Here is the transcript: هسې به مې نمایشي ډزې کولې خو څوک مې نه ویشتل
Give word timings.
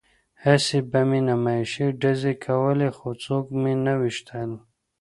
هسې 0.43 0.77
به 0.89 1.01
مې 1.09 1.19
نمایشي 1.29 1.87
ډزې 2.01 2.33
کولې 2.45 2.89
خو 2.97 3.09
څوک 3.23 3.45
مې 3.61 3.73
نه 3.85 3.93
ویشتل 4.01 4.51